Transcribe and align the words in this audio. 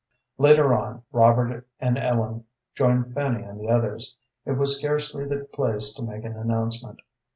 Later 0.39 0.73
on 0.73 1.03
Robert 1.11 1.67
and 1.79 1.95
Ellen 1.95 2.45
joined 2.73 3.13
Fanny 3.13 3.43
and 3.43 3.59
the 3.59 3.67
others. 3.69 4.15
It 4.47 4.53
was 4.53 4.75
scarcely 4.79 5.25
the 5.27 5.47
place 5.53 5.93
to 5.93 6.01
make 6.01 6.23
an 6.25 6.35
announcement. 6.35 7.01